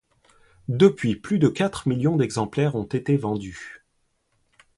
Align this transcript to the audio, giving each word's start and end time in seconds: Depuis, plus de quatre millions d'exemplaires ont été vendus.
Depuis, 0.67 1.15
plus 1.15 1.37
de 1.37 1.47
quatre 1.47 1.87
millions 1.87 2.15
d'exemplaires 2.15 2.73
ont 2.75 2.85
été 2.85 3.17
vendus. 3.17 3.83